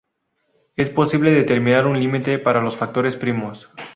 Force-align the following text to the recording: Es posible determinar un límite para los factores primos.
Es 0.77 0.89
posible 0.89 1.29
determinar 1.29 1.85
un 1.85 1.99
límite 1.99 2.39
para 2.39 2.63
los 2.63 2.75
factores 2.75 3.15
primos. 3.15 3.69